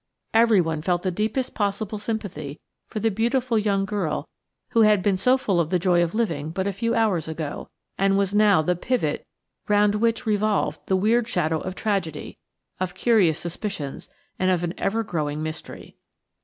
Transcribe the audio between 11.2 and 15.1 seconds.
shadow of tragedy, of curious suspicions and of an ever